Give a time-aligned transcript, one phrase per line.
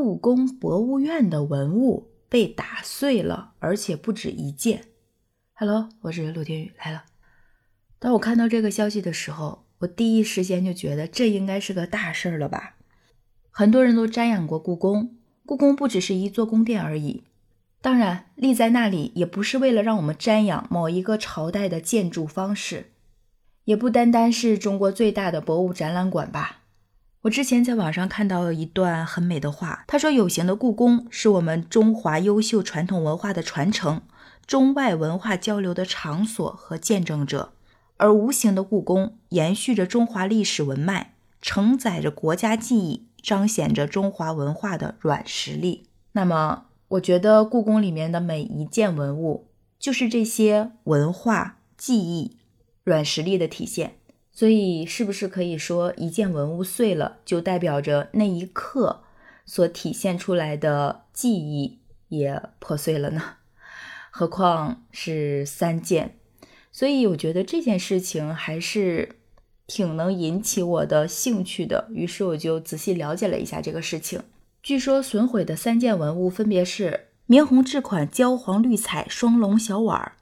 [0.00, 4.84] 故宫博物院的文物被打碎了，而且不止一件。
[5.54, 7.02] Hello，我是陆天宇来了。
[7.98, 12.76] 当我看到这个消息的时候，我第一时间就觉得这应该是个大事儿了吧？
[13.50, 17.24] 很多人都瞻仰过故宫，故宫不只是一座宫殿而已。
[17.80, 22.92] 当然，立在那里也不是为了让我们瞻仰某一个朝代的建筑方式，
[23.64, 26.57] 也不单单是中国最大的博物展览馆吧。
[27.22, 34.02] 我之前在网上看到一段很美的话，他说：“有形的故宫是我们中华优秀传统文化的传承，
[34.46, 37.50] 中外文化交流的场所和见证者；
[37.96, 49.48] 而无形的故宫延续着中华历史文脉，承载着国家记忆，彰显着中华文化的软实力。”那么，我觉得故宫里面的每一件文物，
[49.80, 52.36] 就是这些文化记忆
[52.84, 53.96] 软实力的体现。
[54.38, 59.02] 所以，是不是可以说一件文物碎了，就代表着那一刻
[59.44, 63.20] 所体现出来的记忆也破碎了呢？
[64.12, 66.14] 何况是三件，
[66.70, 69.16] 所以我觉得这件事情还是
[69.66, 71.88] 挺能引起我的兴趣的。
[71.90, 74.22] 于是我就仔细了解了一下这个事情。
[74.62, 80.12] 据说损毁的三件文物分别是明弘治款焦黄绿彩双龙小碗，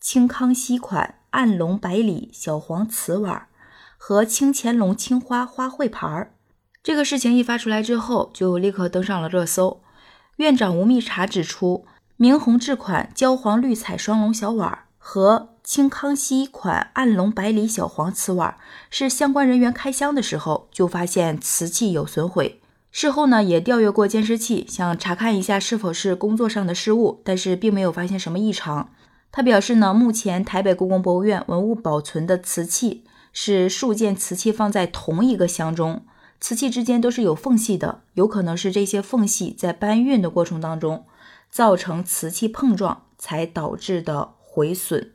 [0.00, 3.48] 清康熙款暗龙白里小黄瓷碗。
[4.08, 6.30] 和清乾隆青花花卉牌儿，
[6.80, 9.82] 这个事情一发出来之后，就立刻登上了热搜。
[10.36, 11.84] 院长吴密察指出，
[12.16, 18.56] 明弘治款焦黄绿彩双龙小碗和清康熙款暗龙白里小黄瓷碗，
[18.90, 22.60] 是相关人员开箱的时候就发现瓷器有损毁。
[22.92, 28.90] 事后呢，也调阅过监视器，想查看一下是否是工作上的失误，但是并没有发现什么异常。
[29.32, 33.02] 他表示呢，目前台北故宫博物院文物保存的瓷器。
[33.38, 36.06] 是数件瓷器放在同一个箱中，
[36.40, 41.04] 瓷器之间都是有缝隙的，有可能是这些缝隙在搬运的过程当中
[41.50, 45.12] 造成瓷器碰撞才导致的毁损。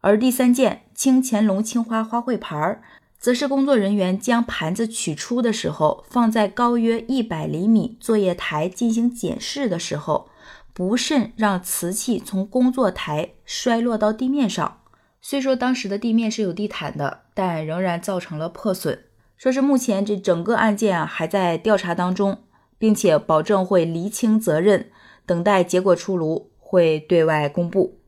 [0.00, 2.82] 而第三件清乾隆青花花卉盘儿，
[3.20, 10.28] 则是工作人员将盘子取出的时候，放在高约一百厘米作业台进行检视的时候，
[10.72, 14.78] 不慎让瓷器从工作台摔落到地面上。
[15.22, 18.98] 虽说当时的地面是有地毯的，但仍然造成了破损。
[19.36, 22.38] 说是目前这整个案件还在调查当中，
[22.78, 24.90] 并且保证会厘清责任，
[25.24, 27.98] 等待结果出炉会对外公布。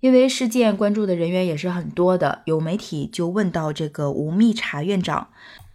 [0.00, 5.28] 因为事件关注的人员也是很多的，有媒体就问到这个吴密察院长，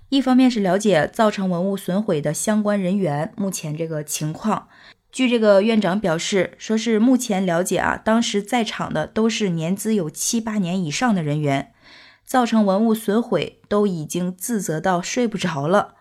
[0.10, 4.68] 一方面是了解造成文物损毁的相关人员目前这个情况。
[5.16, 11.72] 据这个院长表示，说是目前了解啊，当时在场的都是年资有七八年以上的人员，
[12.26, 15.96] 造成文物损毁都已经自责到睡不着了。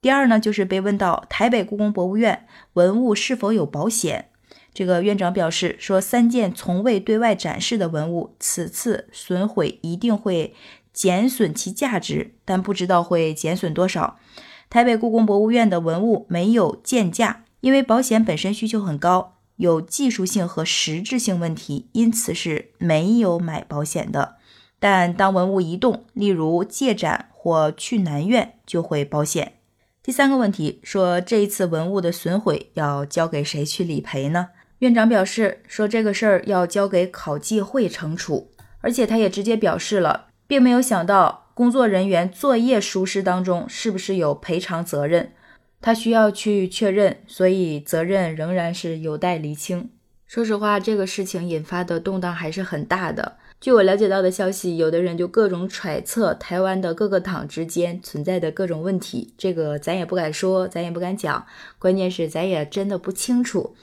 [0.00, 4.30] 第二呢，就是被问到台北故宫博物院文物是否有保险，
[4.72, 10.54] 这个院长表示说，三件从未对外展示的文物，此次损毁一定会
[10.92, 14.20] 减损其价值，但不知道会减损多少。
[14.68, 17.42] 台北故宫博物院的文物没有建价。
[17.60, 24.36] 因为保险本身需求很高，有技术性和实质性问题，因此是没有买保险的。
[24.78, 29.54] 但当文物移动，例如借展或去南院，就会保险。
[30.02, 34.48] 第三个问题说，这一次文物的损毁要交给谁去理赔呢？
[34.78, 38.50] 院长表示说，这个事儿要交给考纪会惩处，
[38.80, 45.34] 而且他也直接表示了，并没有想到工作人员作业疏失当中是不是有赔偿责任。
[45.80, 49.90] 他需要去确认，所以责任仍然是有待厘清。
[50.26, 53.38] 说实话，这个事情引发的动荡还是很大的。
[53.60, 61.44] 据我了解到的消息，有的人就各种揣测台湾的各个党之间存在的各种问题，这个咱也不敢说，咱也不敢讲，
[61.78, 63.74] 关键是咱也真的不清楚。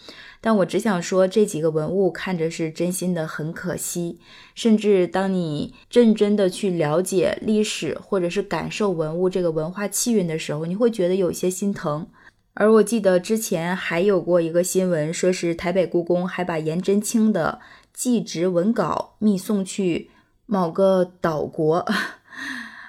[0.42, 4.18] 但我只想说，这几个文物看着是真心的很可惜。
[4.56, 12.08] 甚至当你认真的去了解历史，或者是感受文物这个文化气韵的时候，你会觉得有些心疼。
[12.56, 17.60] 而我记得之前还有过一个新闻，说是台北故宫还把颜真卿的
[17.98, 20.12] 祭侄文稿密送去
[20.46, 21.84] 某个岛国，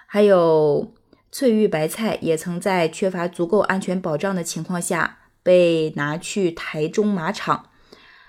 [0.07, 0.93] 还有
[1.33, 5.21] 翠玉白菜也曾在缺乏足够安全保障的情况下。
[5.41, 7.71] 被拿去台中马场。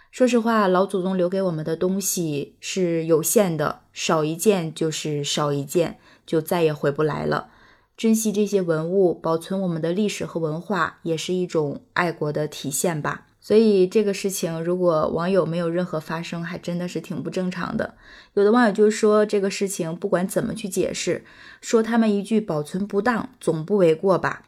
[0.09, 7.49] 说实话，老祖宗留给我们的东西是有限的，少一件就是少一件，就再也回不来了。
[7.97, 13.25] 珍惜这些文物，保存我们的历史和文化，也是一种爱国的体现吧。
[13.49, 17.95] 所以这个事情，如果网友没有任何发声，还真的是挺不正常的。
[18.35, 21.25] 有的网友就说，这个事情不管怎么去解释，
[21.59, 24.43] 说他们一句保存不当总不为过吧。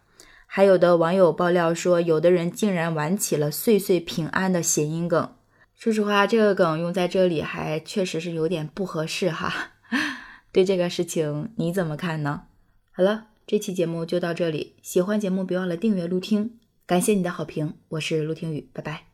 [0.46, 5.34] 还有的网友爆料说，有的人竟然玩起了“岁岁平安”的谐音梗。
[5.74, 9.72] 说实话，这个梗用在这里还确实是有点不合适哈。
[10.54, 12.44] 对这个事情你怎么看呢？
[12.92, 14.76] 好了，这期节目就到这里。
[14.84, 16.60] 喜欢节目别忘了订阅录听，
[16.92, 17.74] 感谢你的好评。
[17.88, 19.11] 我是陆听雨，拜拜。